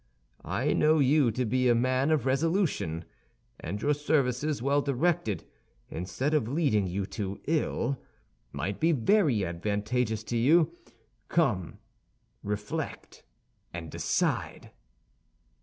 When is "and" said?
3.59-3.79, 13.75-13.91